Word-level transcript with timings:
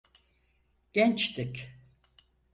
Gençtik. 0.93 1.69